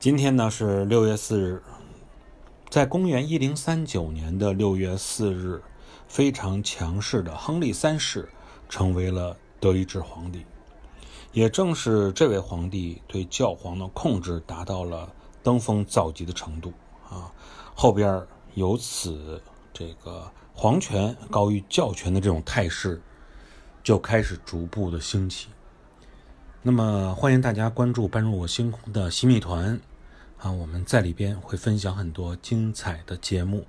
[0.00, 1.62] 今天呢是六月四日，
[2.70, 5.62] 在公元一零三九年的六月四日，
[6.08, 8.26] 非常强势的亨利三世
[8.66, 10.46] 成为了德意志皇帝。
[11.32, 15.12] 也正是这位皇帝对教皇的控制达到了
[15.42, 16.72] 登峰造极的程度
[17.10, 17.30] 啊，
[17.74, 23.02] 后边由此这个皇权高于教权的这种态势
[23.82, 25.48] 就开始逐步的兴起。
[26.62, 29.80] 那么欢迎大家关注“搬入我星空”的新密团
[30.40, 33.66] 啊，我们在里边会分享很多精彩的节目。